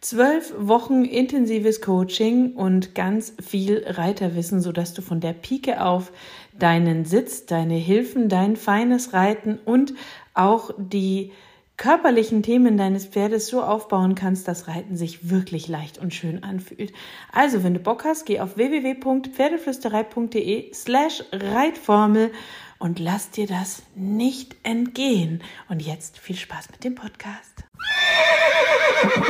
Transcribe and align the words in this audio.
Zwölf 0.00 0.54
Wochen 0.56 1.04
intensives 1.04 1.80
Coaching 1.80 2.54
und 2.54 2.94
ganz 2.94 3.34
viel 3.44 3.82
Reiterwissen, 3.84 4.60
sodass 4.60 4.94
du 4.94 5.02
von 5.02 5.18
der 5.20 5.32
Pike 5.32 5.84
auf 5.84 6.12
deinen 6.56 7.04
Sitz, 7.04 7.46
deine 7.46 7.74
Hilfen, 7.74 8.28
dein 8.28 8.54
feines 8.54 9.12
Reiten 9.12 9.58
und 9.64 9.94
auch 10.34 10.70
die 10.78 11.32
körperlichen 11.76 12.42
Themen 12.42 12.76
deines 12.76 13.06
Pferdes 13.06 13.48
so 13.48 13.62
aufbauen 13.62 14.14
kannst, 14.14 14.46
dass 14.48 14.68
Reiten 14.68 14.96
sich 14.96 15.30
wirklich 15.30 15.66
leicht 15.68 15.98
und 15.98 16.12
schön 16.12 16.44
anfühlt. 16.44 16.92
Also, 17.32 17.64
wenn 17.64 17.74
du 17.74 17.80
Bock 17.80 18.04
hast, 18.04 18.26
geh 18.26 18.40
auf 18.40 18.56
www.pferdeflüsterei.de 18.56 20.74
slash 20.74 21.24
Reitformel 21.32 22.30
und 22.78 22.98
lass 22.98 23.30
dir 23.30 23.46
das 23.46 23.82
nicht 23.94 24.56
entgehen. 24.62 25.42
Und 25.68 25.80
jetzt 25.80 26.18
viel 26.18 26.36
Spaß 26.36 26.70
mit 26.70 26.84
dem 26.84 26.94
Podcast. 26.94 27.64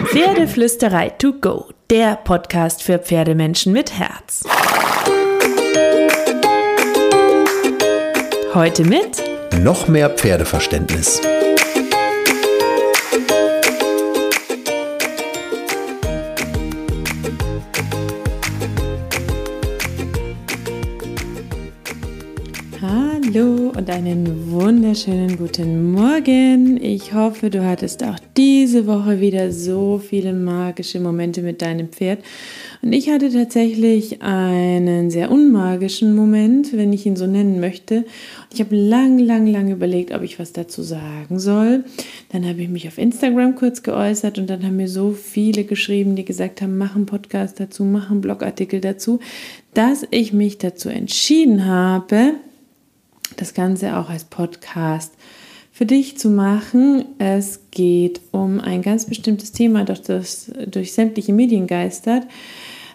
Pferdeflüsterei 0.07 1.11
to 1.11 1.33
go, 1.35 1.71
der 1.91 2.17
Podcast 2.17 2.83
für 2.83 2.99
Pferdemenschen 2.99 3.73
mit 3.73 3.99
Herz. 3.99 4.45
Heute 8.55 8.85
mit 8.85 9.23
noch 9.61 9.89
mehr 9.89 10.11
Pferdeverständnis. 10.11 11.21
Einen 23.99 24.53
wunderschönen 24.53 25.37
guten 25.37 25.91
Morgen. 25.91 26.81
Ich 26.81 27.15
hoffe, 27.15 27.51
du 27.51 27.67
hattest 27.67 28.05
auch 28.05 28.17
diese 28.37 28.87
Woche 28.87 29.21
wieder 29.21 29.51
so 29.51 29.99
viele 29.99 30.33
magische 30.33 31.01
Momente 31.01 31.43
mit 31.43 31.63
deinem 31.63 31.89
Pferd. 31.89 32.21
Und 32.81 32.93
ich 32.93 33.11
hatte 33.11 33.33
tatsächlich 33.33 34.23
einen 34.23 35.11
sehr 35.11 35.33
unmagischen 35.33 36.15
Moment, 36.15 36.77
wenn 36.77 36.93
ich 36.93 37.07
ihn 37.07 37.17
so 37.17 37.27
nennen 37.27 37.59
möchte. 37.59 38.05
Ich 38.55 38.61
habe 38.61 38.77
lang, 38.77 39.19
lang, 39.19 39.49
lang 39.49 39.69
überlegt, 39.69 40.15
ob 40.15 40.23
ich 40.23 40.39
was 40.39 40.53
dazu 40.53 40.83
sagen 40.83 41.41
soll. 41.41 41.83
Dann 42.29 42.47
habe 42.49 42.63
ich 42.63 42.69
mich 42.69 42.87
auf 42.87 42.99
Instagram 42.99 43.57
kurz 43.57 43.83
geäußert 43.83 44.39
und 44.39 44.49
dann 44.49 44.63
haben 44.63 44.77
mir 44.77 44.89
so 44.89 45.11
viele 45.11 45.65
geschrieben, 45.65 46.15
die 46.15 46.25
gesagt 46.25 46.63
haben, 46.63 46.79
mach 46.79 46.95
einen 46.95 47.07
Podcast 47.07 47.59
dazu, 47.59 47.83
mach 47.83 48.13
einen 48.13 48.21
Blogartikel 48.21 48.81
dazu, 48.81 49.19
dass 49.75 50.07
ich 50.13 50.33
mich 50.33 50.59
dazu 50.59 50.89
entschieden 50.89 51.67
habe, 51.67 52.35
das 53.37 53.55
Ganze 53.55 53.97
auch 53.97 54.11
als 54.11 54.25
Podcast 54.25 55.13
für 55.73 55.87
dich 55.87 56.19
zu 56.19 56.31
machen. 56.31 57.05
Es 57.19 57.61
geht 57.71 58.21
um 58.33 58.61
ein 58.61 58.83
ganz 58.83 59.07
bestimmtes 59.07 59.53
Thema, 59.53 59.85
das 59.85 60.51
durch 60.67 60.93
sämtliche 60.93 61.33
Medien 61.33 61.67
geistert. 61.67 62.25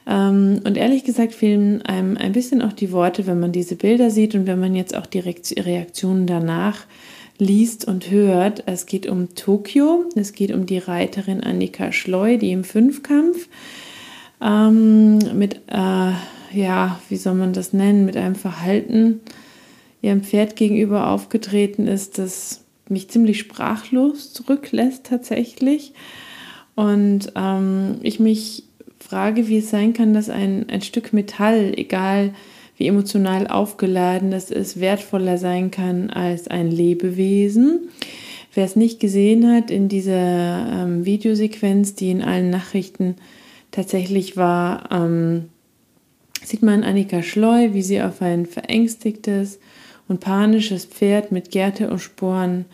Ähm, 0.06 0.60
und 0.66 0.78
ehrlich 0.78 1.04
gesagt 1.04 1.34
fehlen 1.34 1.82
einem 1.84 2.18
ein 2.18 2.34
bisschen 2.34 2.62
auch 2.62 2.74
die 2.74 2.92
Worte, 2.92 3.26
wenn 3.26 3.40
man 3.40 3.54
diese 3.54 3.76
Bilder 3.76 4.10
sieht 4.10 4.36
und 4.36 4.48
wenn 4.48 4.60
man 4.60 4.76
jetzt 4.76 4.96
auch 4.96 5.06
die 5.06 5.20
Reaktionen 5.20 6.28
danach 6.28 6.86
liest 7.38 7.86
und 7.86 8.12
hört. 8.12 8.64
Es 8.66 8.86
geht 8.86 9.08
um 9.08 9.34
Tokio, 9.36 10.06
es 10.16 10.34
geht 10.34 10.52
um 10.52 10.66
die 10.66 10.78
Reiterin 10.78 11.42
Annika 11.42 11.92
Schleu, 11.92 12.38
die 12.38 12.52
im 12.52 12.64
Fünfkampf 12.64 13.48
ähm, 14.42 15.20
mit, 15.38 15.56
äh, 15.68 16.12
ja, 16.52 17.00
wie 17.10 17.16
soll 17.16 17.36
man 17.36 17.54
das 17.54 17.74
nennen, 17.74 18.06
mit 18.06 18.18
einem 18.18 18.36
Verhalten 18.36 19.22
ihrem 20.04 20.22
Pferd 20.22 20.56
gegenüber 20.56 21.10
aufgetreten 21.10 21.88
ist, 21.88 22.20
das 22.20 22.66
mich 22.90 23.10
ziemlich 23.10 23.40
sprachlos 23.40 24.34
zurücklässt 24.34 25.06
tatsächlich. 25.06 25.94
Und 26.76 27.32
ähm, 27.36 27.96
ich 28.04 28.20
mich 28.20 28.66
frage, 29.00 29.48
wie 29.48 29.58
es 29.58 29.70
sein 29.70 29.94
kann, 29.94 30.14
dass 30.14 30.30
ein, 30.30 30.70
ein 30.70 30.82
Stück 30.82 31.14
Metall, 31.14 31.74
egal 31.76 32.34
wie 32.78 32.88
emotional 32.88 33.48
aufgeladen 33.48 34.34
es 34.34 34.52
ist, 34.52 34.80
wertvoller 34.80 35.38
sein 35.38 35.72
kann 35.72 36.10
als 36.10 36.48
ein 36.48 36.70
Lebewesen. 36.70 37.90
Wer 38.54 38.66
es 38.66 38.76
nicht 38.76 39.00
gesehen 39.00 39.50
hat, 39.52 39.72
in 39.72 39.88
dieser 39.88 40.84
ähm, 40.84 41.06
Videosequenz, 41.06 41.96
die 41.96 42.12
in 42.12 42.22
allen 42.22 42.50
Nachrichten 42.50 43.16
tatsächlich 43.72 44.36
war, 44.36 44.90
ähm, 44.92 45.46
sieht 46.44 46.62
man 46.62 46.84
Annika 46.84 47.24
Schleu, 47.24 47.74
wie 47.74 47.82
sie 47.82 48.02
auf 48.02 48.22
ein 48.22 48.46
verängstigtes, 48.46 49.60
und 50.14 50.20
panisches 50.20 50.86
Pferd 50.86 51.32
mit 51.32 51.50
Gerte 51.50 51.90
und 51.90 51.98
Sporen 51.98 52.66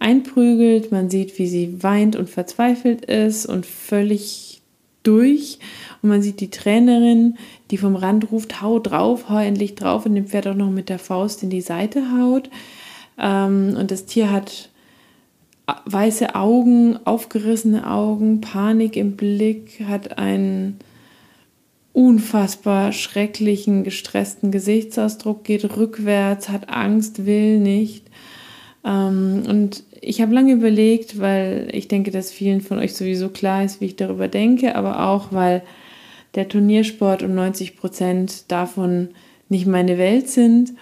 einprügelt. 0.00 0.90
Man 0.90 1.10
sieht, 1.10 1.38
wie 1.38 1.46
sie 1.46 1.80
weint 1.80 2.16
und 2.16 2.28
verzweifelt 2.28 3.04
ist 3.04 3.46
und 3.46 3.66
völlig 3.66 4.62
durch. 5.04 5.60
Und 6.02 6.08
man 6.08 6.22
sieht 6.22 6.40
die 6.40 6.50
Trainerin, 6.50 7.38
die 7.70 7.78
vom 7.78 7.94
Rand 7.94 8.32
ruft, 8.32 8.60
hau 8.62 8.80
drauf, 8.80 9.28
hau 9.28 9.38
endlich 9.38 9.76
drauf 9.76 10.06
und 10.06 10.16
dem 10.16 10.26
Pferd 10.26 10.48
auch 10.48 10.54
noch 10.54 10.70
mit 10.70 10.88
der 10.88 10.98
Faust 10.98 11.44
in 11.44 11.50
die 11.50 11.60
Seite 11.60 12.02
haut. 12.18 12.50
Ähm, 13.16 13.76
und 13.78 13.92
das 13.92 14.06
Tier 14.06 14.32
hat 14.32 14.70
weiße 15.84 16.34
Augen, 16.34 16.98
aufgerissene 17.04 17.88
Augen, 17.88 18.40
Panik 18.40 18.96
im 18.96 19.16
Blick, 19.16 19.84
hat 19.86 20.18
einen 20.18 20.78
unfassbar 21.98 22.92
schrecklichen, 22.92 23.82
gestressten 23.82 24.52
Gesichtsausdruck, 24.52 25.42
geht 25.42 25.76
rückwärts, 25.76 26.48
hat 26.48 26.68
Angst, 26.68 27.26
will 27.26 27.58
nicht. 27.58 28.06
Ähm, 28.84 29.42
und 29.48 29.82
ich 30.00 30.20
habe 30.20 30.32
lange 30.32 30.52
überlegt, 30.52 31.18
weil 31.18 31.68
ich 31.72 31.88
denke, 31.88 32.12
dass 32.12 32.30
vielen 32.30 32.60
von 32.60 32.78
euch 32.78 32.94
sowieso 32.94 33.30
klar 33.30 33.64
ist, 33.64 33.80
wie 33.80 33.86
ich 33.86 33.96
darüber 33.96 34.28
denke, 34.28 34.76
aber 34.76 35.08
auch, 35.08 35.32
weil 35.32 35.62
der 36.36 36.48
Turniersport 36.48 37.24
um 37.24 37.34
90 37.34 37.76
Prozent 37.76 38.44
davon 38.52 39.08
nicht 39.48 39.66
meine 39.66 39.98
Welt 39.98 40.28
sind, 40.28 40.74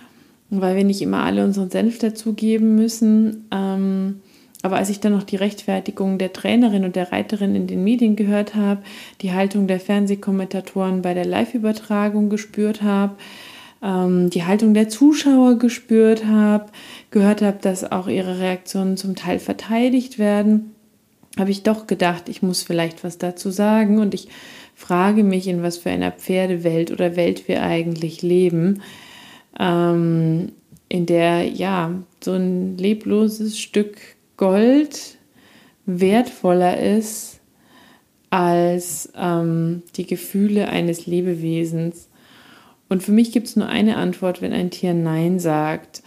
weil 0.50 0.76
wir 0.76 0.84
nicht 0.84 1.00
immer 1.00 1.22
alle 1.22 1.46
unseren 1.46 1.70
Senf 1.70 1.98
dazugeben 1.98 2.74
müssen. 2.74 3.46
Ähm, 3.50 4.20
aber 4.66 4.78
als 4.78 4.90
ich 4.90 4.98
dann 4.98 5.12
noch 5.12 5.22
die 5.22 5.36
Rechtfertigung 5.36 6.18
der 6.18 6.32
Trainerin 6.32 6.84
und 6.84 6.96
der 6.96 7.12
Reiterin 7.12 7.54
in 7.54 7.68
den 7.68 7.84
Medien 7.84 8.16
gehört 8.16 8.56
habe, 8.56 8.82
die 9.22 9.32
Haltung 9.32 9.68
der 9.68 9.78
Fernsehkommentatoren 9.78 11.02
bei 11.02 11.14
der 11.14 11.24
Live-Übertragung 11.24 12.30
gespürt 12.30 12.82
habe, 12.82 13.14
ähm, 13.80 14.28
die 14.28 14.42
Haltung 14.42 14.74
der 14.74 14.88
Zuschauer 14.88 15.60
gespürt 15.60 16.26
habe, 16.26 16.66
gehört 17.12 17.42
habe, 17.42 17.58
dass 17.60 17.92
auch 17.92 18.08
ihre 18.08 18.40
Reaktionen 18.40 18.96
zum 18.96 19.14
Teil 19.14 19.38
verteidigt 19.38 20.18
werden, 20.18 20.74
habe 21.38 21.52
ich 21.52 21.62
doch 21.62 21.86
gedacht, 21.86 22.28
ich 22.28 22.42
muss 22.42 22.64
vielleicht 22.64 23.04
was 23.04 23.18
dazu 23.18 23.50
sagen 23.50 24.00
und 24.00 24.14
ich 24.14 24.26
frage 24.74 25.22
mich, 25.22 25.46
in 25.46 25.62
was 25.62 25.76
für 25.78 25.90
einer 25.90 26.10
Pferdewelt 26.10 26.90
oder 26.90 27.14
Welt 27.14 27.46
wir 27.46 27.62
eigentlich 27.62 28.20
leben, 28.20 28.82
ähm, 29.60 30.50
in 30.88 31.06
der 31.06 31.44
ja 31.44 31.92
so 32.20 32.32
ein 32.32 32.76
lebloses 32.78 33.60
Stück 33.60 34.15
Gold 34.36 35.16
wertvoller 35.86 36.78
ist 36.80 37.40
als 38.30 39.10
ähm, 39.16 39.82
die 39.96 40.06
Gefühle 40.06 40.68
eines 40.68 41.06
Lebewesens. 41.06 42.08
Und 42.88 43.02
für 43.02 43.12
mich 43.12 43.32
gibt 43.32 43.46
es 43.46 43.56
nur 43.56 43.68
eine 43.68 43.96
Antwort, 43.96 44.42
wenn 44.42 44.52
ein 44.52 44.70
Tier 44.70 44.94
Nein 44.94 45.38
sagt. 45.38 46.02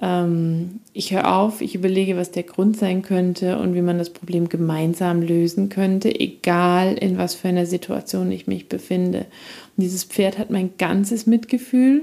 Ähm, 0.00 0.80
ich 0.92 1.12
höre 1.12 1.36
auf, 1.36 1.60
ich 1.60 1.74
überlege, 1.74 2.16
was 2.16 2.30
der 2.30 2.42
Grund 2.42 2.76
sein 2.76 3.02
könnte 3.02 3.58
und 3.58 3.74
wie 3.74 3.82
man 3.82 3.98
das 3.98 4.10
Problem 4.10 4.48
gemeinsam 4.48 5.22
lösen 5.22 5.68
könnte, 5.68 6.18
egal 6.18 6.94
in 6.94 7.18
was 7.18 7.34
für 7.34 7.48
einer 7.48 7.66
Situation 7.66 8.32
ich 8.32 8.46
mich 8.46 8.68
befinde. 8.68 9.26
Und 9.76 9.82
dieses 9.84 10.04
Pferd 10.04 10.38
hat 10.38 10.50
mein 10.50 10.76
ganzes 10.78 11.26
Mitgefühl 11.26 12.02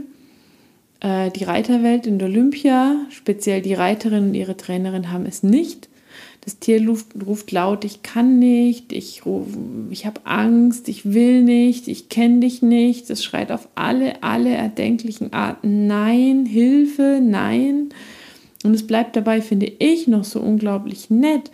äh, 1.01 1.31
die 1.31 1.43
Reiterwelt 1.43 2.07
in 2.07 2.21
Olympia, 2.21 2.95
speziell 3.09 3.61
die 3.61 3.73
Reiterin 3.73 4.29
und 4.29 4.33
ihre 4.33 4.57
Trainerin, 4.57 5.11
haben 5.11 5.25
es 5.25 5.43
nicht. 5.43 5.89
Das 6.41 6.59
Tier 6.59 6.87
ruft, 6.87 7.07
ruft 7.25 7.51
laut, 7.51 7.83
ich 7.83 8.03
kann 8.03 8.39
nicht, 8.39 8.93
ich, 8.93 9.23
ich 9.89 10.05
habe 10.05 10.21
Angst, 10.23 10.87
ich 10.87 11.11
will 11.13 11.43
nicht, 11.43 11.89
ich 11.89 12.07
kenne 12.07 12.39
dich 12.39 12.61
nicht. 12.61 13.09
Es 13.09 13.23
schreit 13.23 13.51
auf 13.51 13.67
alle, 13.75 14.23
alle 14.23 14.51
erdenklichen 14.51 15.33
Arten 15.33 15.87
Nein, 15.87 16.45
Hilfe, 16.45 17.19
Nein. 17.21 17.89
Und 18.63 18.73
es 18.73 18.87
bleibt 18.87 19.15
dabei, 19.15 19.41
finde 19.41 19.65
ich, 19.79 20.07
noch 20.07 20.23
so 20.23 20.39
unglaublich 20.39 21.09
nett, 21.09 21.51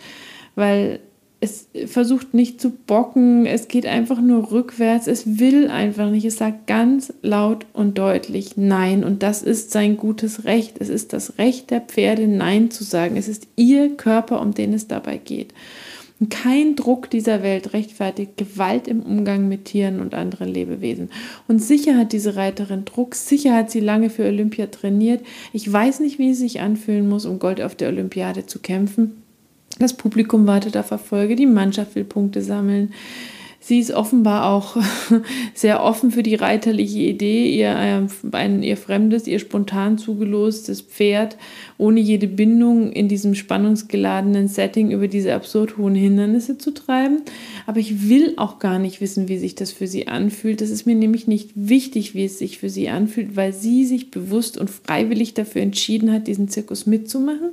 weil 0.54 1.00
es 1.44 1.68
versucht 1.86 2.32
nicht 2.32 2.60
zu 2.60 2.70
bocken, 2.70 3.44
es 3.44 3.68
geht 3.68 3.86
einfach 3.86 4.20
nur 4.20 4.50
rückwärts, 4.50 5.06
es 5.06 5.38
will 5.38 5.68
einfach 5.68 6.10
nicht, 6.10 6.24
es 6.24 6.38
sagt 6.38 6.66
ganz 6.66 7.12
laut 7.22 7.66
und 7.74 7.98
deutlich 7.98 8.56
Nein 8.56 9.04
und 9.04 9.22
das 9.22 9.42
ist 9.42 9.70
sein 9.70 9.96
gutes 9.96 10.44
Recht, 10.44 10.76
es 10.80 10.88
ist 10.88 11.12
das 11.12 11.38
Recht 11.38 11.70
der 11.70 11.82
Pferde 11.82 12.26
Nein 12.26 12.70
zu 12.70 12.82
sagen, 12.82 13.16
es 13.16 13.28
ist 13.28 13.46
ihr 13.56 13.96
Körper, 13.96 14.40
um 14.40 14.54
den 14.54 14.72
es 14.72 14.88
dabei 14.88 15.18
geht. 15.18 15.52
Und 16.20 16.30
kein 16.30 16.76
Druck 16.76 17.10
dieser 17.10 17.42
Welt 17.42 17.72
rechtfertigt 17.72 18.36
Gewalt 18.36 18.88
im 18.88 19.02
Umgang 19.02 19.48
mit 19.48 19.66
Tieren 19.66 20.00
und 20.00 20.14
anderen 20.14 20.48
Lebewesen. 20.48 21.10
Und 21.48 21.58
sicher 21.58 21.98
hat 21.98 22.12
diese 22.12 22.36
Reiterin 22.36 22.84
Druck, 22.84 23.16
sicher 23.16 23.54
hat 23.54 23.70
sie 23.70 23.80
lange 23.80 24.10
für 24.10 24.24
Olympia 24.24 24.68
trainiert. 24.68 25.26
Ich 25.52 25.70
weiß 25.70 26.00
nicht, 26.00 26.18
wie 26.18 26.30
es 26.30 26.38
sich 26.38 26.60
anfühlen 26.60 27.08
muss, 27.08 27.26
um 27.26 27.40
Gold 27.40 27.60
auf 27.60 27.74
der 27.74 27.88
Olympiade 27.88 28.46
zu 28.46 28.60
kämpfen. 28.60 29.23
Das 29.78 29.94
Publikum 29.94 30.46
wartet 30.46 30.76
auf 30.76 30.90
Erfolge, 30.90 31.36
die 31.36 31.46
Mannschaft 31.46 31.94
will 31.94 32.04
Punkte 32.04 32.42
sammeln. 32.42 32.92
Sie 33.66 33.78
ist 33.78 33.92
offenbar 33.92 34.52
auch 34.52 34.76
sehr 35.54 35.82
offen 35.82 36.10
für 36.10 36.22
die 36.22 36.34
reiterliche 36.34 36.98
Idee, 36.98 37.48
ihr, 37.48 37.74
ein, 38.32 38.62
ihr 38.62 38.76
fremdes, 38.76 39.26
ihr 39.26 39.38
spontan 39.38 39.96
zugelostes 39.96 40.82
Pferd 40.82 41.38
ohne 41.78 41.98
jede 41.98 42.26
Bindung 42.26 42.92
in 42.92 43.08
diesem 43.08 43.34
spannungsgeladenen 43.34 44.48
Setting 44.48 44.90
über 44.90 45.08
diese 45.08 45.32
absurd 45.32 45.78
hohen 45.78 45.94
Hindernisse 45.94 46.58
zu 46.58 46.72
treiben. 46.72 47.22
Aber 47.66 47.80
ich 47.80 48.06
will 48.10 48.34
auch 48.36 48.58
gar 48.58 48.78
nicht 48.78 49.00
wissen, 49.00 49.28
wie 49.28 49.38
sich 49.38 49.54
das 49.54 49.72
für 49.72 49.86
sie 49.86 50.08
anfühlt. 50.08 50.60
Das 50.60 50.68
ist 50.68 50.84
mir 50.84 50.94
nämlich 50.94 51.26
nicht 51.26 51.52
wichtig, 51.54 52.14
wie 52.14 52.26
es 52.26 52.38
sich 52.38 52.58
für 52.58 52.68
sie 52.68 52.90
anfühlt, 52.90 53.34
weil 53.34 53.54
sie 53.54 53.86
sich 53.86 54.10
bewusst 54.10 54.58
und 54.58 54.68
freiwillig 54.68 55.32
dafür 55.32 55.62
entschieden 55.62 56.12
hat, 56.12 56.26
diesen 56.26 56.48
Zirkus 56.48 56.84
mitzumachen. 56.84 57.52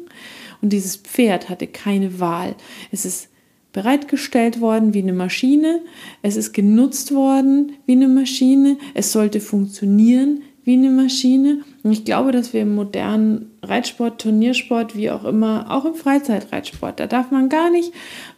Und 0.62 0.74
dieses 0.74 0.98
Pferd 0.98 1.50
hatte 1.50 1.68
keine 1.68 2.20
Wahl. 2.20 2.56
Es 2.92 3.06
ist 3.06 3.30
bereitgestellt 3.74 4.60
worden 4.62 4.94
wie 4.94 5.02
eine 5.02 5.14
Maschine. 5.14 5.82
Es 6.22 6.36
ist 6.36 6.54
genutzt 6.54 7.14
worden 7.14 7.74
wie 7.86 7.94
eine 7.94 8.08
Maschine. 8.08 8.78
Es 8.94 9.12
sollte 9.12 9.40
funktionieren 9.40 10.42
wie 10.64 10.74
eine 10.74 10.92
Maschine. 10.92 11.64
Und 11.82 11.92
ich 11.92 12.06
glaube, 12.06 12.32
dass 12.32 12.54
wir 12.54 12.62
im 12.62 12.76
modernen 12.76 13.52
Reitsport, 13.64 14.22
Turniersport, 14.22 14.96
wie 14.96 15.10
auch 15.10 15.24
immer, 15.24 15.72
auch 15.72 15.86
im 15.86 15.96
Freizeitreitsport, 15.96 17.00
da 17.00 17.08
darf 17.08 17.32
man 17.32 17.50
gar 17.50 17.72
nicht 17.72 17.94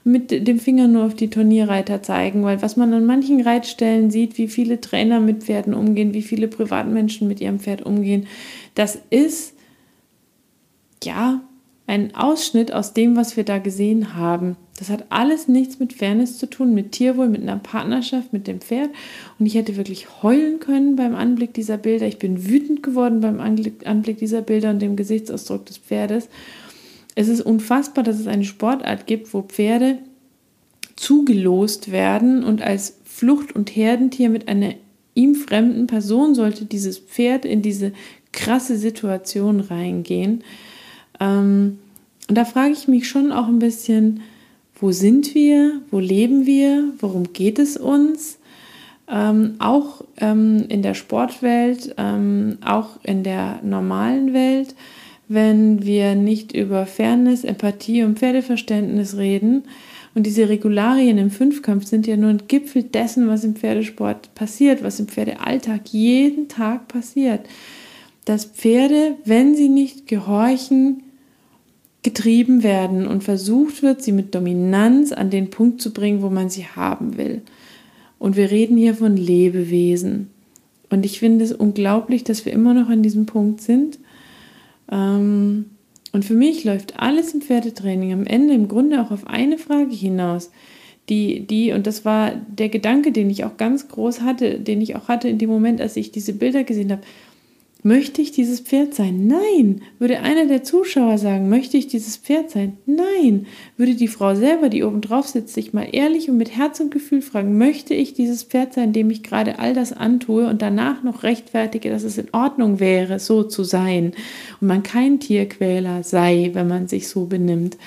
mit 0.06 0.48
dem 0.48 0.60
Finger 0.60 0.88
nur 0.88 1.06
auf 1.06 1.16
die 1.16 1.30
Turnierreiter 1.30 2.02
zeigen, 2.02 2.44
weil 2.44 2.62
was 2.62 2.78
man 2.78 2.94
an 2.94 3.06
manchen 3.06 3.42
Reitstellen 3.42 4.10
sieht, 4.10 4.38
wie 4.38 4.48
viele 4.48 4.80
Trainer 4.80 5.20
mit 5.20 5.44
Pferden 5.44 5.74
umgehen, 5.74 6.14
wie 6.14 6.22
viele 6.22 6.48
Privatmenschen 6.48 7.28
mit 7.28 7.42
ihrem 7.42 7.60
Pferd 7.60 7.86
umgehen, 7.86 8.28
das 8.76 8.98
ist 9.10 9.54
ja 11.04 11.42
ein 11.86 12.16
Ausschnitt 12.16 12.74
aus 12.74 12.94
dem, 12.94 13.16
was 13.16 13.36
wir 13.36 13.44
da 13.44 13.58
gesehen 13.58 14.16
haben. 14.16 14.56
Das 14.80 14.90
hat 14.90 15.06
alles 15.10 15.48
nichts 15.48 15.80
mit 15.80 15.94
Fairness 15.94 16.38
zu 16.38 16.50
tun, 16.50 16.74
mit 16.74 16.94
Tierwohl, 16.94 17.30
mit 17.30 17.42
einer 17.42 17.58
Partnerschaft, 17.58 18.34
mit 18.34 18.48
dem 18.48 18.62
Pferd. 18.62 18.90
Und 19.38 19.46
ich 19.46 19.56
hätte 19.56 19.76
wirklich 19.78 20.24
heulen 20.24 20.60
können 20.60 20.96
beim 20.96 21.14
Anblick 21.14 21.54
dieser 21.54 21.78
Bilder. 21.78 22.08
Ich 22.08 22.20
bin 22.20 22.48
wütend 22.48 22.84
geworden 22.84 23.20
beim 23.20 23.40
Anblick 23.40 24.18
dieser 24.18 24.42
Bilder 24.42 24.70
und 24.70 24.82
dem 24.82 24.96
Gesichtsausdruck 24.96 25.66
des 25.66 25.78
Pferdes. 25.78 26.30
Es 27.16 27.28
ist 27.28 27.42
unfassbar, 27.42 28.04
dass 28.04 28.20
es 28.20 28.28
eine 28.28 28.46
Sportart 28.46 29.06
gibt, 29.06 29.34
wo 29.34 29.42
Pferde 29.42 30.00
zugelost 30.96 31.92
werden 31.92 32.44
und 32.44 32.62
als 32.62 32.98
Flucht- 33.04 33.56
und 33.56 33.76
Herdentier 33.76 34.30
mit 34.30 34.48
einer 34.48 34.74
ihm 35.16 35.36
fremden 35.36 35.86
Person 35.86 36.34
sollte 36.34 36.66
dieses 36.66 36.98
Pferd 36.98 37.46
in 37.46 37.62
diese 37.62 37.92
krasse 38.32 38.78
Situation 38.78 39.60
reingehen. 39.60 40.44
Ähm, 41.24 41.80
und 42.28 42.38
da 42.38 42.46
frage 42.46 42.74
ich 42.74 42.88
mich 42.88 43.08
schon 43.08 43.32
auch 43.32 43.48
ein 43.48 43.60
bisschen, 43.60 44.22
wo 44.80 44.92
sind 44.92 45.34
wir, 45.36 45.82
wo 45.92 46.00
leben 46.00 46.46
wir, 46.46 46.84
worum 47.00 47.32
geht 47.32 47.60
es 47.60 47.78
uns? 47.78 48.38
Ähm, 49.10 49.56
auch 49.60 50.04
ähm, 50.18 50.66
in 50.70 50.82
der 50.82 50.94
Sportwelt, 50.94 51.94
ähm, 51.98 52.58
auch 52.66 53.00
in 53.04 53.24
der 53.24 53.60
normalen 53.64 54.34
Welt, 54.34 54.76
wenn 55.28 55.86
wir 55.86 56.16
nicht 56.16 56.54
über 56.54 56.86
Fairness, 56.86 57.44
Empathie 57.44 58.04
und 58.04 58.20
Pferdeverständnis 58.20 59.18
reden. 59.18 59.64
Und 60.16 60.26
diese 60.26 60.48
Regularien 60.48 61.18
im 61.18 61.32
Fünfkampf 61.32 61.86
sind 61.86 62.06
ja 62.06 62.18
nur 62.18 62.30
ein 62.30 62.44
Gipfel 62.48 62.84
dessen, 62.84 63.28
was 63.28 63.44
im 63.44 63.56
Pferdesport 63.56 64.34
passiert, 64.36 64.84
was 64.84 65.00
im 65.00 65.08
Pferdealltag 65.08 65.90
jeden 65.92 66.48
Tag 66.48 66.88
passiert. 66.88 67.42
Dass 68.26 68.46
Pferde, 68.46 69.18
wenn 69.26 69.56
sie 69.56 69.70
nicht 69.70 70.08
gehorchen, 70.08 71.03
getrieben 72.04 72.64
werden 72.64 73.08
und 73.08 73.24
versucht 73.24 73.82
wird, 73.82 74.04
sie 74.04 74.12
mit 74.12 74.36
Dominanz 74.36 75.14
an 75.14 75.30
den 75.30 75.50
Punkt 75.50 75.82
zu 75.82 75.94
bringen, 75.94 76.22
wo 76.22 76.30
man 76.30 76.50
sie 76.50 76.66
haben 76.66 77.18
will. 77.18 77.42
Und 78.20 78.36
wir 78.36 78.52
reden 78.52 78.78
hier 78.78 78.94
von 78.94 79.18
Lebewesen. 79.18 80.30
Und 80.90 81.06
ich 81.06 81.20
finde 81.20 81.44
es 81.46 81.54
unglaublich, 81.54 82.24
dass 82.24 82.46
wir 82.46 82.54
immer 82.54 82.74
noch 82.74 82.90
an 82.90 83.04
diesem 83.04 83.26
Punkt 83.26 83.62
sind. 83.62 84.00
Ähm, 84.92 85.66
und 86.12 86.24
für 86.24 86.36
mich 86.36 86.64
läuft 86.64 87.00
alles 87.00 87.34
im 87.34 87.42
Pferdetraining 87.42 88.14
am 88.14 88.26
Ende 88.26 88.54
im 88.54 88.68
Grunde 88.68 89.02
auch 89.02 89.10
auf 89.10 89.26
eine 89.26 89.58
Frage 89.58 89.94
hinaus. 89.96 90.52
Die, 91.10 91.46
die, 91.48 91.72
und 91.72 91.88
das 91.88 92.06
war 92.06 92.32
der 92.48 92.70
Gedanke, 92.70 93.12
den 93.12 93.30
ich 93.30 93.44
auch 93.44 93.58
ganz 93.58 93.88
groß 93.88 94.22
hatte, 94.22 94.60
den 94.60 94.82
ich 94.82 94.96
auch 94.96 95.08
hatte 95.08 95.28
in 95.28 95.38
dem 95.38 95.50
Moment, 95.50 95.82
als 95.82 95.98
ich 95.98 96.12
diese 96.12 96.34
Bilder 96.34 96.64
gesehen 96.64 96.92
habe. 96.92 97.02
Möchte 97.86 98.22
ich 98.22 98.32
dieses 98.32 98.62
Pferd 98.62 98.94
sein? 98.94 99.28
Nein. 99.28 99.82
Würde 100.00 100.22
einer 100.22 100.46
der 100.46 100.64
Zuschauer 100.64 101.18
sagen, 101.18 101.50
möchte 101.50 101.76
ich 101.76 101.88
dieses 101.88 102.16
Pferd 102.16 102.50
sein? 102.50 102.78
Nein. 102.86 103.46
Würde 103.76 103.96
die 103.96 104.08
Frau 104.08 104.36
selber, 104.36 104.70
die 104.70 104.84
oben 104.84 105.02
drauf 105.02 105.28
sitzt, 105.28 105.54
sich 105.54 105.74
mal 105.74 105.90
ehrlich 105.92 106.30
und 106.30 106.38
mit 106.38 106.56
Herz 106.56 106.80
und 106.80 106.92
Gefühl 106.92 107.22
fragen, 107.22 107.58
möchte 107.58 107.94
ich 107.94 108.14
dieses 108.14 108.44
Pferd 108.44 108.74
sein, 108.74 108.94
dem 108.94 109.10
ich 109.10 109.22
gerade 109.22 109.60
all 109.60 109.74
das 109.74 109.92
antue 109.92 110.48
und 110.48 110.62
danach 110.62 111.04
noch 111.04 111.24
rechtfertige, 111.24 111.90
dass 111.90 112.04
es 112.04 112.18
in 112.18 112.30
Ordnung 112.32 112.80
wäre, 112.80 113.20
so 113.20 113.44
zu 113.44 113.66
sein 113.66 114.14
und 114.62 114.68
man 114.70 114.82
kein 114.82 115.20
Tierquäler 115.20 116.04
sei, 116.04 116.52
wenn 116.54 116.70
man 116.70 116.88
sich 116.88 117.10
so 117.10 117.26
benimmt? 117.26 117.78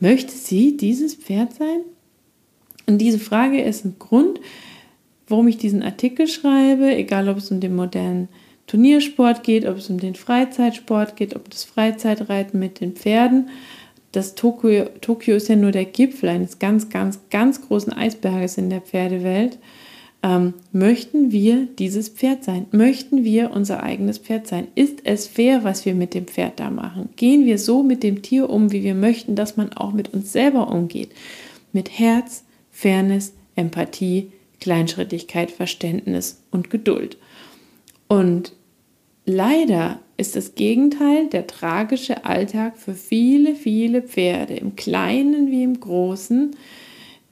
Möchte 0.00 0.32
sie 0.32 0.78
dieses 0.78 1.14
Pferd 1.14 1.52
sein? 1.52 1.80
Und 2.86 2.96
diese 2.96 3.18
Frage 3.18 3.60
ist 3.60 3.84
ein 3.84 3.96
Grund, 3.98 4.40
warum 5.28 5.48
ich 5.48 5.58
diesen 5.58 5.82
Artikel 5.82 6.28
schreibe, 6.28 6.94
egal 6.96 7.28
ob 7.28 7.36
es 7.36 7.50
um 7.50 7.60
den 7.60 7.76
modernen 7.76 8.28
Turniersport 8.72 9.42
geht, 9.42 9.66
ob 9.66 9.76
es 9.76 9.90
um 9.90 10.00
den 10.00 10.14
Freizeitsport 10.14 11.14
geht, 11.16 11.36
ob 11.36 11.50
das 11.50 11.62
Freizeitreiten 11.62 12.58
mit 12.58 12.80
den 12.80 12.92
Pferden. 12.92 13.50
Das 14.12 14.34
Tokio, 14.34 14.86
Tokio 15.02 15.36
ist 15.36 15.50
ja 15.50 15.56
nur 15.56 15.72
der 15.72 15.84
Gipfel 15.84 16.30
eines 16.30 16.58
ganz, 16.58 16.88
ganz, 16.88 17.20
ganz 17.28 17.60
großen 17.60 17.92
Eisberges 17.92 18.56
in 18.56 18.70
der 18.70 18.80
Pferdewelt. 18.80 19.58
Ähm, 20.22 20.54
möchten 20.72 21.32
wir 21.32 21.66
dieses 21.66 22.08
Pferd 22.08 22.44
sein? 22.44 22.64
Möchten 22.70 23.24
wir 23.24 23.50
unser 23.50 23.82
eigenes 23.82 24.16
Pferd 24.16 24.46
sein? 24.46 24.68
Ist 24.74 25.00
es 25.04 25.26
fair, 25.26 25.64
was 25.64 25.84
wir 25.84 25.94
mit 25.94 26.14
dem 26.14 26.26
Pferd 26.26 26.58
da 26.58 26.70
machen? 26.70 27.10
Gehen 27.16 27.44
wir 27.44 27.58
so 27.58 27.82
mit 27.82 28.02
dem 28.02 28.22
Tier 28.22 28.48
um, 28.48 28.72
wie 28.72 28.84
wir 28.84 28.94
möchten, 28.94 29.36
dass 29.36 29.58
man 29.58 29.74
auch 29.74 29.92
mit 29.92 30.14
uns 30.14 30.32
selber 30.32 30.72
umgeht? 30.72 31.10
Mit 31.74 31.98
Herz, 31.98 32.44
Fairness, 32.70 33.34
Empathie, 33.54 34.32
Kleinschrittigkeit, 34.60 35.50
Verständnis 35.50 36.42
und 36.50 36.70
Geduld. 36.70 37.18
Und 38.08 38.54
leider 39.24 40.00
ist 40.16 40.36
das 40.36 40.54
Gegenteil 40.54 41.28
der 41.28 41.46
tragische 41.46 42.24
Alltag 42.24 42.76
für 42.76 42.94
viele, 42.94 43.54
viele 43.54 44.02
Pferde, 44.02 44.54
im 44.54 44.76
Kleinen 44.76 45.50
wie 45.50 45.62
im 45.62 45.80
Großen, 45.80 46.54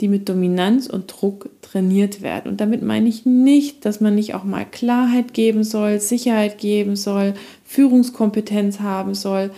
die 0.01 0.09
mit 0.09 0.29
Dominanz 0.29 0.87
und 0.87 1.07
Druck 1.07 1.51
trainiert 1.61 2.23
werden. 2.23 2.51
Und 2.51 2.61
damit 2.61 2.83
meine 2.83 3.09
ich 3.09 3.27
nicht, 3.27 3.85
dass 3.85 4.01
man 4.01 4.15
nicht 4.15 4.35
auch 4.35 4.45
mal 4.45 4.65
Klarheit 4.65 5.35
geben 5.35 5.63
soll, 5.63 6.01
Sicherheit 6.01 6.59
geben 6.59 6.97
soll, 6.97 7.35
Führungskompetenz 7.65 8.81
haben 8.81 9.15
soll. 9.15 9.51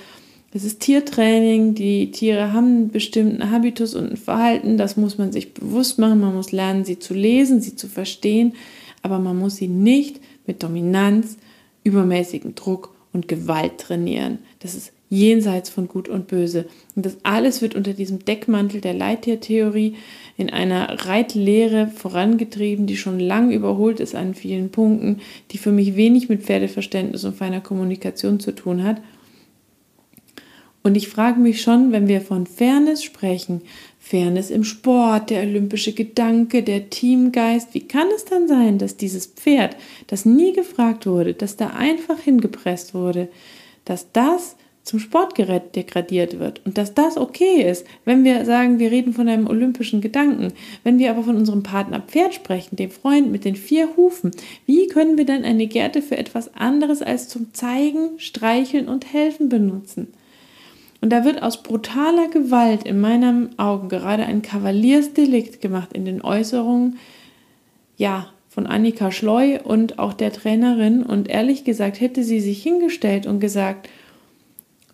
Das 0.53 0.65
ist 0.65 0.81
Tiertraining, 0.81 1.75
die 1.75 2.11
Tiere 2.11 2.53
haben 2.53 2.67
einen 2.67 2.89
bestimmten 2.91 3.51
Habitus 3.51 3.95
und 3.95 4.11
ein 4.11 4.17
Verhalten, 4.19 4.77
das 4.77 4.99
muss 4.99 5.17
man 5.17 5.33
sich 5.33 5.55
bewusst 5.55 5.99
machen, 5.99 6.21
man 6.21 6.35
muss 6.35 6.53
lernen, 6.53 6.85
sie 6.85 6.99
zu 6.99 7.15
lesen, 7.15 7.63
sie 7.63 7.75
zu 7.75 7.89
verstehen, 7.89 8.55
aber 9.01 9.19
man 9.19 9.39
muss 9.39 9.57
sie 9.57 9.69
nicht 9.69 10.21
mit 10.47 10.63
Dominanz, 10.63 11.39
übermäßigen 11.85 12.55
Druck 12.55 12.95
und 13.13 13.29
Gewalt 13.29 13.79
trainieren. 13.79 14.39
Das 14.61 14.75
ist 14.75 14.93
jenseits 15.11 15.69
von 15.69 15.89
Gut 15.89 16.09
und 16.09 16.27
Böse. 16.27 16.67
Und 16.97 17.05
das 17.05 17.19
alles 17.23 17.61
wird 17.61 17.75
unter 17.75 17.93
diesem 17.93 18.25
Deckmantel 18.25 18.81
der 18.81 18.95
Leittiertheorie 18.95 19.97
in 20.39 20.49
einer 20.49 21.07
Reitlehre 21.07 21.89
vorangetrieben, 21.89 22.87
die 22.87 22.97
schon 22.97 23.21
lang 23.21 23.51
überholt 23.51 24.01
ist 24.01 24.15
an 24.15 24.35
vielen 24.35 24.71
Punkten, 24.71 25.21
die 25.51 25.59
für 25.59 25.71
mich 25.71 25.97
wenig 25.97 26.31
mit 26.31 26.43
Pferdeverständnis 26.43 27.25
und 27.25 27.37
feiner 27.37 27.61
Kommunikation 27.61 28.41
zu 28.41 28.53
tun 28.53 28.85
hat. 28.85 29.03
Und 30.83 30.97
ich 30.97 31.09
frage 31.09 31.39
mich 31.39 31.61
schon, 31.61 31.93
wenn 31.93 32.09
wir 32.09 32.23
von 32.23 32.47
Fairness 32.47 33.05
sprechen, 33.05 33.61
Fairness 34.05 34.51
im 34.51 34.65
Sport, 34.65 35.31
der 35.31 35.43
olympische 35.43 35.93
Gedanke, 35.93 36.65
der 36.65 36.91
Teamgeist. 36.91 37.73
Wie 37.73 37.87
kann 37.87 38.09
es 38.15 38.25
dann 38.25 38.49
sein, 38.49 38.79
dass 38.79 38.97
dieses 38.97 39.27
Pferd, 39.27 39.77
das 40.09 40.25
nie 40.27 40.53
gefragt 40.53 41.07
wurde, 41.07 41.35
das 41.35 41.57
da 41.57 41.69
einfach 41.69 42.19
hingepresst 42.19 42.95
wurde, 42.95 43.29
dass 43.85 44.11
das 44.13 44.57
zum 44.83 44.99
Sportgerät 44.99 45.77
degradiert 45.77 46.41
wird 46.41 46.61
und 46.67 46.77
dass 46.77 46.95
das 46.95 47.17
okay 47.17 47.63
ist, 47.63 47.87
wenn 48.05 48.25
wir 48.25 48.45
sagen, 48.45 48.81
wir 48.81 48.91
reden 48.91 49.13
von 49.13 49.29
einem 49.29 49.47
olympischen 49.47 50.01
Gedanken, 50.01 50.53
wenn 50.83 50.99
wir 50.99 51.11
aber 51.13 51.23
von 51.23 51.37
unserem 51.37 51.63
Partner 51.63 52.01
Pferd 52.01 52.35
sprechen, 52.35 52.75
dem 52.75 52.91
Freund 52.91 53.31
mit 53.31 53.45
den 53.45 53.55
vier 53.55 53.97
Hufen, 53.97 54.33
wie 54.67 54.89
können 54.89 55.17
wir 55.17 55.25
dann 55.25 55.45
eine 55.45 55.69
Gerte 55.69 56.03
für 56.03 56.19
etwas 56.19 56.53
anderes 56.57 57.03
als 57.03 57.29
zum 57.29 57.55
Zeigen, 57.55 58.19
Streicheln 58.19 58.89
und 58.89 59.13
Helfen 59.13 59.49
benutzen? 59.49 60.09
Und 61.03 61.11
da 61.11 61.25
wird 61.25 61.43
aus 61.43 61.65
brutaler 61.65 62.29
Gewalt 62.29 62.85
in 62.85 63.01
meinen 63.01 63.59
Augen 63.59 63.89
gerade 63.89 64.25
ein 64.25 64.41
Kavaliersdelikt 64.41 65.61
gemacht 65.61 65.93
in 65.93 66.05
den 66.05 66.23
Äußerungen, 66.23 66.97
ja, 67.97 68.29
von 68.49 68.67
Annika 68.67 69.11
Schleu 69.11 69.59
und 69.65 69.99
auch 69.99 70.13
der 70.13 70.33
Trainerin. 70.33 71.03
Und 71.03 71.29
ehrlich 71.29 71.65
gesagt, 71.65 72.01
hätte 72.01 72.23
sie 72.23 72.41
sich 72.41 72.63
hingestellt 72.63 73.27
und 73.27 73.41
gesagt, 73.41 73.89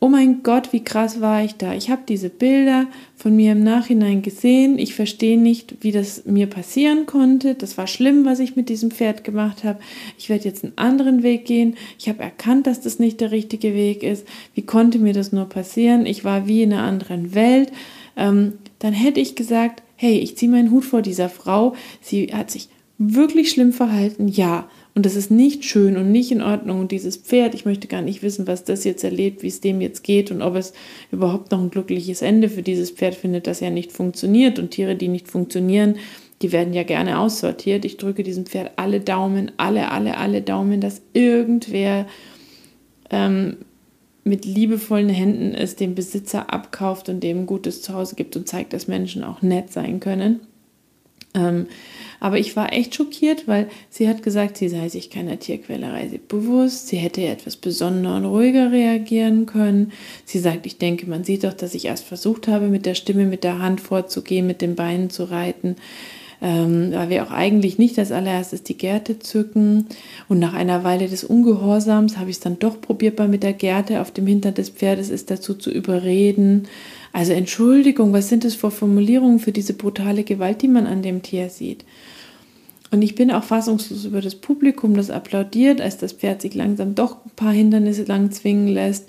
oh 0.01 0.09
mein 0.09 0.43
Gott, 0.43 0.73
wie 0.73 0.85
krass 0.85 1.21
war 1.21 1.43
ich 1.43 1.57
da. 1.57 1.75
Ich 1.75 1.91
habe 1.91 2.03
diese 2.09 2.29
Bilder 2.29 2.87
von 3.17 3.35
mir 3.35 3.53
im 3.53 3.65
Nachhinein 3.65 4.23
gesehen. 4.23 4.79
Ich 4.79 4.95
verstehe 4.95 5.39
nicht, 5.39 5.77
wie 5.81 5.91
das 5.91 6.25
mir 6.25 6.47
passieren 6.47 7.07
konnte. 7.07 7.55
Das 7.55 7.77
war 7.77 7.89
schlimm, 7.89 8.25
was 8.25 8.39
ich 8.39 8.55
mit 8.55 8.69
diesem 8.69 8.93
Pferd 8.93 9.25
gemacht 9.25 9.65
habe. 9.65 9.81
Ich 10.17 10.29
werde 10.29 10.45
jetzt 10.45 10.63
einen 10.63 10.75
anderen 10.77 11.23
Weg 11.23 11.47
gehen. 11.47 11.77
Ich 11.99 12.09
habe 12.09 12.23
erkannt, 12.23 12.69
dass 12.69 12.81
das 12.81 13.01
nicht 13.01 13.21
der 13.21 13.33
richtige 13.33 13.75
Weg 13.75 14.05
ist. 14.05 14.27
Wie 14.55 14.63
konnte 14.63 14.99
mir 15.01 15.13
das 15.13 15.33
nur 15.33 15.47
passieren? 15.47 16.07
Ich 16.07 16.25
war 16.25 16.47
wie 16.47 16.63
in 16.63 16.73
einer 16.73 16.85
anderen 16.85 17.35
Welt. 17.35 17.73
Ähm, 18.17 18.55
dann 18.79 18.93
hätte 18.93 19.21
ich 19.21 19.35
gesagt, 19.35 19.83
hey, 19.97 20.19
ich 20.19 20.37
ziehe 20.37 20.51
meinen 20.51 20.71
Hut 20.71 20.85
vor 20.85 21.03
dieser 21.03 21.29
Frau. 21.29 21.75
Sie 22.01 22.29
hat 22.33 22.53
sich 22.53 22.69
wirklich 22.99 23.51
schlimm 23.51 23.73
verhalten. 23.73 24.29
Ja, 24.29 24.69
und 24.99 25.07
das 25.07 25.15
ist 25.15 25.31
nicht 25.31 25.65
schön 25.65 25.97
und 25.97 26.11
nicht 26.11 26.33
in 26.33 26.43
Ordnung. 26.43 26.81
Und 26.81 26.91
dieses 26.91 27.17
Pferd, 27.17 27.55
ich 27.55 27.65
möchte 27.65 27.87
gar 27.87 28.03
nicht 28.03 28.21
wissen, 28.25 28.49
was 28.49 28.65
das 28.65 28.83
jetzt 28.83 29.05
erlebt, 29.05 29.45
wie 29.45 29.47
es 29.47 29.61
dem 29.61 29.81
jetzt 29.81 30.03
geht 30.03 30.33
und 30.33 30.43
ob 30.43 30.57
es 30.57 30.73
überhaupt 31.13 31.53
noch 31.53 31.61
ein 31.61 31.71
glückliches 31.71 32.21
Ende 32.21 32.49
für 32.49 32.63
dieses 32.63 32.91
Pferd 32.91 33.15
findet, 33.15 33.47
das 33.47 33.61
ja 33.61 33.71
nicht 33.71 33.93
funktioniert. 33.93 34.59
Und 34.59 34.73
Tiere, 34.73 34.97
die 34.97 35.07
nicht 35.07 35.29
funktionieren, 35.29 35.99
die 36.43 36.51
werden 36.51 36.75
ja 36.75 36.83
gerne 36.83 37.21
aussortiert. 37.21 37.85
Ich 37.85 37.97
drücke 37.97 38.25
diesem 38.25 38.45
Pferd 38.45 38.73
alle 38.75 38.99
Daumen, 38.99 39.53
alle, 39.57 39.93
alle, 39.93 40.17
alle 40.17 40.43
Daumen, 40.43 40.81
dass 40.81 41.01
irgendwer 41.13 42.09
ähm, 43.11 43.59
mit 44.25 44.47
liebevollen 44.47 45.11
Händen 45.11 45.55
es 45.55 45.77
dem 45.77 45.95
Besitzer 45.95 46.53
abkauft 46.53 47.09
und 47.09 47.23
dem 47.23 47.47
gutes 47.47 47.83
Zuhause 47.83 48.17
gibt 48.17 48.35
und 48.35 48.49
zeigt, 48.49 48.73
dass 48.73 48.89
Menschen 48.89 49.23
auch 49.23 49.43
nett 49.43 49.71
sein 49.71 50.01
können. 50.01 50.41
Ähm, 51.39 51.67
aber 52.21 52.39
ich 52.39 52.57
war 52.57 52.73
echt 52.73 52.97
schockiert, 52.97 53.47
weil 53.47 53.69
sie 53.91 54.09
hat 54.09 54.23
gesagt, 54.25 54.57
sie 54.57 54.69
sei 54.69 54.89
sich 54.89 55.09
keiner 55.09 55.39
Tierquälerei 55.39 56.11
bewusst, 56.27 56.89
sie 56.89 56.97
hätte 56.97 57.25
etwas 57.25 57.57
besonderer 57.57 58.17
und 58.17 58.25
ruhiger 58.25 58.73
reagieren 58.73 59.47
können. 59.47 59.93
Sie 60.25 60.41
sagt, 60.41 60.67
ich 60.67 60.79
denke, 60.79 61.09
man 61.09 61.23
sieht 61.23 61.45
doch, 61.45 61.53
dass 61.53 61.75
ich 61.75 61.85
erst 61.85 62.05
versucht 62.05 62.49
habe, 62.49 62.69
mit 62.69 62.87
der 62.87 62.95
Stimme, 62.95 63.25
mit 63.25 63.45
der 63.45 63.61
Hand 63.61 63.81
vorzugehen, 63.81 64.47
mit 64.49 64.63
den 64.63 64.75
Beinen 64.75 65.11
zu 65.11 65.25
reiten. 65.25 65.77
Ähm, 66.41 66.93
weil 66.93 67.11
wir 67.11 67.25
auch 67.25 67.33
eigentlich 67.33 67.79
nicht 67.79 67.99
als 67.99 68.13
allererstes 68.13 68.63
die 68.63 68.79
Gerte 68.79 69.19
zücken. 69.19 69.87
Und 70.29 70.39
nach 70.39 70.55
einer 70.55 70.85
Weile 70.85 71.09
des 71.09 71.25
Ungehorsams 71.25 72.17
habe 72.17 72.31
ich 72.31 72.37
es 72.37 72.41
dann 72.41 72.61
doch 72.61 72.81
probiert, 72.81 73.19
mal 73.19 73.27
mit 73.27 73.43
der 73.43 73.55
Gerte 73.55 74.01
auf 74.01 74.13
dem 74.13 74.27
Hintern 74.27 74.55
des 74.55 74.71
Pferdes 74.71 75.11
ist 75.11 75.31
dazu 75.31 75.55
zu 75.55 75.71
überreden. 75.71 76.69
Also 77.13 77.33
Entschuldigung, 77.33 78.13
was 78.13 78.29
sind 78.29 78.45
das 78.45 78.55
für 78.55 78.71
Formulierungen 78.71 79.41
für 79.41 79.53
diese 79.53 79.75
brutale 79.75 80.23
Gewalt, 80.23 80.63
die 80.63 80.69
man 80.69 80.87
an 80.87 81.03
dem 81.03 81.23
Tier 81.23 81.49
sieht? 81.49 81.85
Und 82.91 83.03
ich 83.03 83.15
bin 83.15 83.31
auch 83.31 83.45
fassungslos 83.45 84.05
über 84.05 84.21
das 84.21 84.35
Publikum, 84.35 84.95
das 84.95 85.11
applaudiert, 85.11 85.81
als 85.81 85.99
das 85.99 86.13
Pferd 86.13 86.41
sich 86.41 86.55
langsam 86.55 86.95
doch 86.95 87.17
ein 87.25 87.31
paar 87.37 87.53
Hindernisse 87.53 88.05
lang 88.05 88.31
zwingen 88.31 88.69
lässt. 88.69 89.09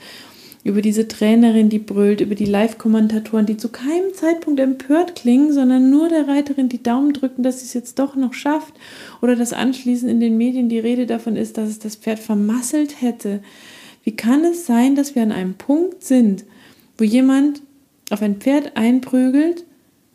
Über 0.64 0.82
diese 0.82 1.08
Trainerin, 1.08 1.70
die 1.70 1.80
brüllt, 1.80 2.20
über 2.20 2.36
die 2.36 2.46
Live-Kommentatoren, 2.46 3.46
die 3.46 3.56
zu 3.56 3.70
keinem 3.70 4.14
Zeitpunkt 4.14 4.60
empört 4.60 5.16
klingen, 5.16 5.54
sondern 5.54 5.90
nur 5.90 6.10
der 6.10 6.28
Reiterin 6.28 6.68
die 6.68 6.84
Daumen 6.84 7.14
drücken, 7.14 7.44
dass 7.44 7.60
sie 7.60 7.66
es 7.66 7.74
jetzt 7.74 7.98
doch 7.98 8.16
noch 8.16 8.34
schafft. 8.34 8.74
Oder 9.22 9.38
dass 9.38 9.54
anschließend 9.54 10.12
in 10.12 10.20
den 10.20 10.38
Medien 10.38 10.68
die 10.68 10.80
Rede 10.80 11.06
davon 11.06 11.38
ist, 11.38 11.58
dass 11.58 11.70
es 11.70 11.80
das 11.80 11.96
Pferd 11.96 12.20
vermasselt 12.20 13.02
hätte. 13.02 13.42
Wie 14.04 14.16
kann 14.16 14.44
es 14.44 14.66
sein, 14.66 14.96
dass 14.96 15.16
wir 15.16 15.22
an 15.24 15.32
einem 15.32 15.54
Punkt 15.54 16.04
sind, 16.04 16.44
wo 16.98 17.06
jemand 17.06 17.62
auf 18.10 18.22
ein 18.22 18.36
Pferd 18.36 18.76
einprügelt 18.76 19.64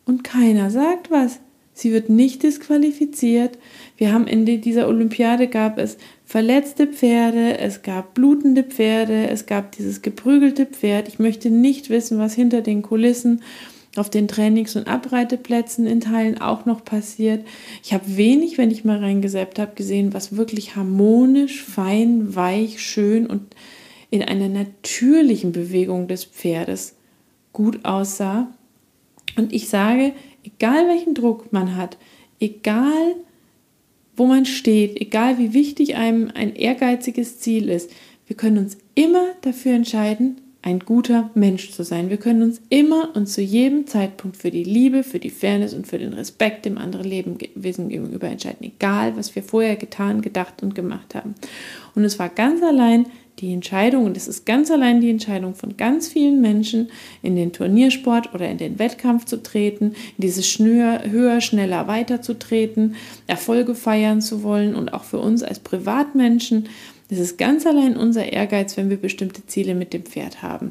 und 0.04 0.24
keiner 0.24 0.70
sagt 0.70 1.10
was? 1.10 1.40
Sie 1.72 1.92
wird 1.92 2.08
nicht 2.08 2.42
disqualifiziert. 2.42 3.58
Wir 3.96 4.12
haben 4.12 4.28
in 4.28 4.44
dieser 4.46 4.86
Olympiade 4.88 5.48
gab 5.48 5.78
es 5.78 5.96
verletzte 6.34 6.88
Pferde, 6.88 7.58
es 7.58 7.82
gab 7.82 8.14
blutende 8.14 8.64
Pferde, 8.64 9.28
es 9.28 9.46
gab 9.46 9.70
dieses 9.70 10.02
geprügelte 10.02 10.66
Pferd. 10.66 11.06
Ich 11.06 11.20
möchte 11.20 11.48
nicht 11.48 11.90
wissen, 11.90 12.18
was 12.18 12.34
hinter 12.34 12.60
den 12.60 12.82
Kulissen 12.82 13.42
auf 13.94 14.10
den 14.10 14.26
Trainings- 14.26 14.74
und 14.74 14.88
Abreiteplätzen 14.88 15.86
in 15.86 16.00
Teilen 16.00 16.40
auch 16.40 16.66
noch 16.66 16.84
passiert. 16.84 17.46
Ich 17.84 17.92
habe 17.94 18.16
wenig, 18.16 18.58
wenn 18.58 18.72
ich 18.72 18.84
mal 18.84 18.98
reingeseppt 18.98 19.60
habe, 19.60 19.76
gesehen, 19.76 20.12
was 20.12 20.36
wirklich 20.36 20.74
harmonisch, 20.74 21.62
fein, 21.62 22.34
weich, 22.34 22.82
schön 22.82 23.28
und 23.28 23.54
in 24.10 24.20
einer 24.20 24.48
natürlichen 24.48 25.52
Bewegung 25.52 26.08
des 26.08 26.24
Pferdes 26.24 26.96
gut 27.52 27.84
aussah. 27.84 28.48
Und 29.36 29.52
ich 29.52 29.68
sage, 29.68 30.12
egal 30.42 30.88
welchen 30.88 31.14
Druck 31.14 31.52
man 31.52 31.76
hat, 31.76 31.96
egal 32.40 33.14
wo 34.16 34.26
man 34.26 34.46
steht, 34.46 35.00
egal 35.00 35.38
wie 35.38 35.54
wichtig 35.54 35.96
einem 35.96 36.30
ein 36.34 36.54
ehrgeiziges 36.54 37.38
Ziel 37.40 37.68
ist, 37.68 37.90
wir 38.26 38.36
können 38.36 38.58
uns 38.58 38.78
immer 38.94 39.26
dafür 39.42 39.72
entscheiden, 39.72 40.40
ein 40.64 40.78
guter 40.78 41.28
Mensch 41.34 41.72
zu 41.72 41.82
sein. 41.82 42.08
Wir 42.08 42.16
können 42.16 42.42
uns 42.42 42.62
immer 42.70 43.14
und 43.14 43.26
zu 43.26 43.42
jedem 43.42 43.86
Zeitpunkt 43.86 44.38
für 44.38 44.50
die 44.50 44.64
Liebe, 44.64 45.02
für 45.02 45.18
die 45.18 45.28
Fairness 45.28 45.74
und 45.74 45.86
für 45.86 45.98
den 45.98 46.14
Respekt 46.14 46.64
dem 46.64 46.78
anderen 46.78 47.04
Lebewesen 47.04 47.90
gegenüber 47.90 48.28
entscheiden, 48.28 48.64
egal 48.64 49.14
was 49.14 49.34
wir 49.36 49.42
vorher 49.42 49.76
getan, 49.76 50.22
gedacht 50.22 50.62
und 50.62 50.74
gemacht 50.74 51.14
haben. 51.14 51.34
Und 51.94 52.04
es 52.04 52.18
war 52.18 52.30
ganz 52.30 52.62
allein 52.62 53.04
die 53.38 53.52
Entscheidung, 53.52 54.04
und 54.04 54.16
es 54.16 54.28
ist 54.28 54.46
ganz 54.46 54.70
allein 54.70 55.00
die 55.00 55.10
Entscheidung 55.10 55.54
von 55.54 55.76
ganz 55.76 56.08
vielen 56.08 56.40
Menschen, 56.40 56.90
in 57.22 57.36
den 57.36 57.52
Turniersport 57.52 58.34
oder 58.34 58.48
in 58.48 58.58
den 58.58 58.78
Wettkampf 58.78 59.24
zu 59.24 59.42
treten, 59.42 59.94
in 60.16 60.22
dieses 60.22 60.48
Schnür, 60.48 61.02
höher, 61.08 61.40
schneller 61.40 61.86
weiterzutreten, 61.86 62.94
Erfolge 63.26 63.74
feiern 63.74 64.20
zu 64.20 64.42
wollen 64.42 64.74
und 64.74 64.92
auch 64.92 65.04
für 65.04 65.18
uns 65.18 65.42
als 65.42 65.58
Privatmenschen. 65.58 66.68
Es 67.10 67.18
ist 67.18 67.38
ganz 67.38 67.66
allein 67.66 67.96
unser 67.96 68.32
Ehrgeiz, 68.32 68.76
wenn 68.76 68.90
wir 68.90 68.96
bestimmte 68.96 69.46
Ziele 69.46 69.74
mit 69.74 69.92
dem 69.92 70.04
Pferd 70.04 70.42
haben. 70.42 70.70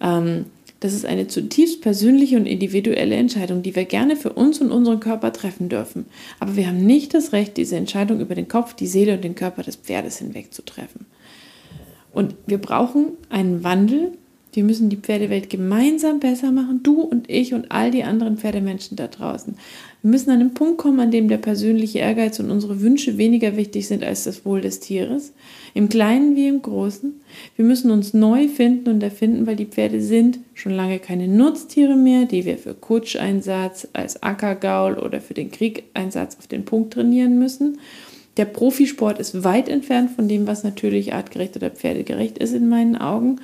Ähm, 0.00 0.46
das 0.82 0.94
ist 0.94 1.06
eine 1.06 1.28
zutiefst 1.28 1.80
persönliche 1.80 2.36
und 2.36 2.46
individuelle 2.46 3.14
Entscheidung, 3.14 3.62
die 3.62 3.76
wir 3.76 3.84
gerne 3.84 4.16
für 4.16 4.32
uns 4.32 4.60
und 4.60 4.72
unseren 4.72 4.98
Körper 4.98 5.32
treffen 5.32 5.68
dürfen. 5.68 6.06
Aber 6.40 6.56
wir 6.56 6.66
haben 6.66 6.84
nicht 6.84 7.14
das 7.14 7.32
Recht, 7.32 7.56
diese 7.56 7.76
Entscheidung 7.76 8.18
über 8.18 8.34
den 8.34 8.48
Kopf, 8.48 8.74
die 8.74 8.88
Seele 8.88 9.14
und 9.14 9.22
den 9.22 9.36
Körper 9.36 9.62
des 9.62 9.76
Pferdes 9.76 10.18
hinweg 10.18 10.52
zu 10.52 10.64
treffen. 10.64 11.06
Und 12.12 12.34
wir 12.46 12.58
brauchen 12.58 13.12
einen 13.30 13.64
Wandel. 13.64 14.12
Wir 14.54 14.64
müssen 14.64 14.90
die 14.90 14.96
Pferdewelt 14.96 15.48
gemeinsam 15.48 16.20
besser 16.20 16.52
machen, 16.52 16.80
du 16.82 17.00
und 17.00 17.30
ich 17.30 17.54
und 17.54 17.72
all 17.72 17.90
die 17.90 18.04
anderen 18.04 18.36
Pferdemenschen 18.36 18.98
da 18.98 19.06
draußen. 19.06 19.56
Wir 20.02 20.10
müssen 20.10 20.30
an 20.30 20.40
einen 20.40 20.52
Punkt 20.52 20.76
kommen, 20.76 21.00
an 21.00 21.10
dem 21.10 21.28
der 21.28 21.38
persönliche 21.38 22.00
Ehrgeiz 22.00 22.38
und 22.38 22.50
unsere 22.50 22.82
Wünsche 22.82 23.16
weniger 23.16 23.56
wichtig 23.56 23.88
sind 23.88 24.04
als 24.04 24.24
das 24.24 24.44
Wohl 24.44 24.60
des 24.60 24.80
Tieres, 24.80 25.32
im 25.72 25.88
Kleinen 25.88 26.36
wie 26.36 26.48
im 26.48 26.60
Großen. 26.60 27.14
Wir 27.56 27.64
müssen 27.64 27.90
uns 27.90 28.12
neu 28.12 28.48
finden 28.48 28.90
und 28.90 29.02
erfinden, 29.02 29.46
weil 29.46 29.56
die 29.56 29.64
Pferde 29.64 30.02
sind 30.02 30.40
schon 30.52 30.72
lange 30.72 30.98
keine 30.98 31.28
Nutztiere 31.28 31.96
mehr, 31.96 32.26
die 32.26 32.44
wir 32.44 32.58
für 32.58 32.74
Kutscheinsatz, 32.74 33.88
als 33.94 34.22
Ackergaul 34.22 34.98
oder 34.98 35.22
für 35.22 35.34
den 35.34 35.50
Kriegeinsatz 35.50 36.36
auf 36.36 36.46
den 36.46 36.66
Punkt 36.66 36.92
trainieren 36.92 37.38
müssen, 37.38 37.78
der 38.36 38.46
Profisport 38.46 39.18
ist 39.18 39.44
weit 39.44 39.68
entfernt 39.68 40.10
von 40.10 40.28
dem, 40.28 40.46
was 40.46 40.64
natürlich 40.64 41.12
artgerecht 41.12 41.56
oder 41.56 41.70
pferdegerecht 41.70 42.38
ist 42.38 42.54
in 42.54 42.68
meinen 42.68 42.96
Augen. 42.96 43.40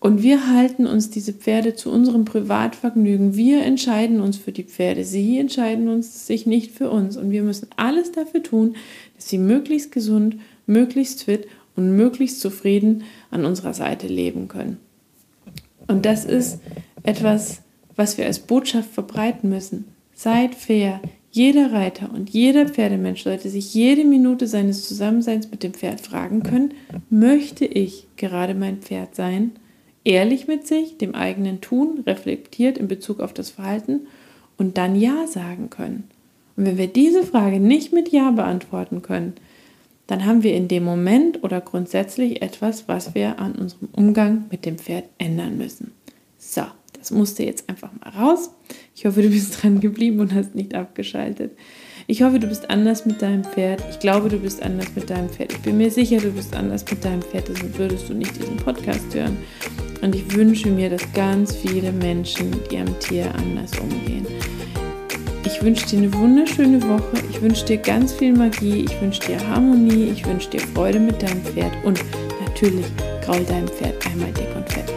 Und 0.00 0.22
wir 0.22 0.52
halten 0.52 0.86
uns 0.86 1.08
diese 1.08 1.32
Pferde 1.32 1.76
zu 1.76 1.90
unserem 1.90 2.26
Privatvergnügen. 2.26 3.36
Wir 3.36 3.62
entscheiden 3.62 4.20
uns 4.20 4.36
für 4.36 4.52
die 4.52 4.64
Pferde. 4.64 5.04
Sie 5.04 5.38
entscheiden 5.38 5.88
uns 5.88 6.26
sich 6.26 6.44
nicht 6.44 6.72
für 6.72 6.90
uns. 6.90 7.16
Und 7.16 7.30
wir 7.30 7.42
müssen 7.42 7.68
alles 7.76 8.12
dafür 8.12 8.42
tun, 8.42 8.76
dass 9.16 9.30
sie 9.30 9.38
möglichst 9.38 9.92
gesund, 9.92 10.36
möglichst 10.66 11.24
fit 11.24 11.46
und 11.74 11.96
möglichst 11.96 12.40
zufrieden 12.40 13.04
an 13.30 13.46
unserer 13.46 13.72
Seite 13.72 14.06
leben 14.06 14.48
können. 14.48 14.78
Und 15.86 16.04
das 16.04 16.26
ist 16.26 16.58
etwas, 17.02 17.62
was 17.96 18.18
wir 18.18 18.26
als 18.26 18.40
Botschaft 18.40 18.90
verbreiten 18.90 19.48
müssen. 19.48 19.86
Seid 20.14 20.54
fair, 20.54 21.00
jeder 21.34 21.72
Reiter 21.72 22.10
und 22.14 22.30
jeder 22.30 22.68
Pferdemensch 22.68 23.24
sollte 23.24 23.48
sich 23.48 23.74
jede 23.74 24.04
Minute 24.04 24.46
seines 24.46 24.86
Zusammenseins 24.86 25.50
mit 25.50 25.64
dem 25.64 25.74
Pferd 25.74 26.00
fragen 26.00 26.44
können, 26.44 26.74
möchte 27.10 27.64
ich 27.64 28.06
gerade 28.14 28.54
mein 28.54 28.78
Pferd 28.78 29.16
sein? 29.16 29.50
Ehrlich 30.04 30.46
mit 30.46 30.64
sich, 30.68 30.96
dem 30.96 31.16
eigenen 31.16 31.60
Tun, 31.60 32.04
reflektiert 32.06 32.78
in 32.78 32.86
Bezug 32.86 33.18
auf 33.18 33.32
das 33.32 33.50
Verhalten 33.50 34.06
und 34.58 34.78
dann 34.78 34.94
Ja 34.94 35.26
sagen 35.26 35.70
können. 35.70 36.04
Und 36.56 36.66
wenn 36.66 36.78
wir 36.78 36.86
diese 36.86 37.24
Frage 37.24 37.58
nicht 37.58 37.92
mit 37.92 38.10
Ja 38.10 38.30
beantworten 38.30 39.02
können, 39.02 39.32
dann 40.06 40.26
haben 40.26 40.44
wir 40.44 40.54
in 40.54 40.68
dem 40.68 40.84
Moment 40.84 41.42
oder 41.42 41.60
grundsätzlich 41.60 42.42
etwas, 42.42 42.86
was 42.86 43.16
wir 43.16 43.40
an 43.40 43.56
unserem 43.56 43.88
Umgang 43.90 44.44
mit 44.52 44.64
dem 44.64 44.78
Pferd 44.78 45.06
ändern 45.18 45.58
müssen. 45.58 45.90
So, 46.38 46.62
das 47.04 47.10
musste 47.10 47.42
jetzt 47.44 47.68
einfach 47.68 47.90
mal 47.92 48.08
raus. 48.10 48.50
Ich 48.94 49.04
hoffe, 49.04 49.20
du 49.20 49.28
bist 49.28 49.58
dran 49.62 49.80
geblieben 49.80 50.20
und 50.20 50.34
hast 50.34 50.54
nicht 50.54 50.74
abgeschaltet. 50.74 51.52
Ich 52.06 52.22
hoffe, 52.22 52.38
du 52.38 52.46
bist 52.46 52.70
anders 52.70 53.04
mit 53.04 53.20
deinem 53.20 53.44
Pferd. 53.44 53.82
Ich 53.90 53.98
glaube, 53.98 54.30
du 54.30 54.38
bist 54.38 54.62
anders 54.62 54.86
mit 54.94 55.10
deinem 55.10 55.28
Pferd. 55.28 55.52
Ich 55.52 55.60
bin 55.60 55.76
mir 55.76 55.90
sicher, 55.90 56.18
du 56.18 56.30
bist 56.30 56.54
anders 56.56 56.84
mit 56.90 57.04
deinem 57.04 57.22
Pferd, 57.22 57.48
sonst 57.48 57.78
würdest 57.78 58.08
du 58.08 58.14
nicht 58.14 58.36
diesen 58.36 58.56
Podcast 58.56 59.14
hören. 59.14 59.36
Und 60.00 60.14
ich 60.14 60.34
wünsche 60.34 60.70
mir, 60.70 60.90
dass 60.90 61.12
ganz 61.12 61.54
viele 61.54 61.92
Menschen 61.92 62.50
mit 62.50 62.72
ihrem 62.72 62.98
Tier 63.00 63.34
anders 63.34 63.72
umgehen. 63.78 64.26
Ich 65.44 65.62
wünsche 65.62 65.86
dir 65.86 65.98
eine 65.98 66.14
wunderschöne 66.14 66.82
Woche. 66.82 67.22
Ich 67.30 67.40
wünsche 67.42 67.66
dir 67.66 67.78
ganz 67.78 68.14
viel 68.14 68.32
Magie. 68.32 68.84
Ich 68.84 69.00
wünsche 69.00 69.20
dir 69.20 69.46
Harmonie. 69.48 70.10
Ich 70.10 70.26
wünsche 70.26 70.50
dir 70.50 70.60
Freude 70.60 71.00
mit 71.00 71.22
deinem 71.22 71.42
Pferd. 71.42 71.72
Und 71.84 72.00
natürlich 72.40 72.86
graul 73.22 73.44
deinem 73.44 73.68
Pferd 73.68 73.94
einmal 74.06 74.32
dick 74.32 74.48
und 74.56 74.70
fett. 74.70 74.92